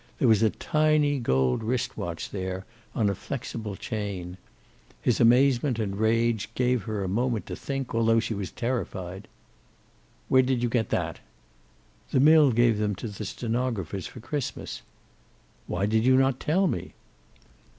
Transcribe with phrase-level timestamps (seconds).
[0.17, 2.65] There was a tiny gold wrist watch there,
[2.95, 4.37] on a flexible chain.
[4.99, 9.27] His amazement and rage gave her a moment to think, although she was terrified.
[10.27, 11.19] "Where did you get that?"
[12.09, 14.81] "The mill gave them to the stenographers for Christmas."
[15.67, 16.95] "Why did you not tell me?"